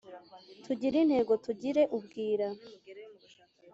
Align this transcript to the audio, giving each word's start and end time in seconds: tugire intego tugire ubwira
tugire 0.63 0.97
intego 1.03 1.33
tugire 1.45 1.81
ubwira 1.97 2.47